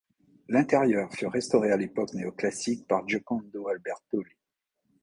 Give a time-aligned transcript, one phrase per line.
[0.49, 4.33] L'intérieur fut restauré à l'époque néoclassique par Giocondo Albertolli.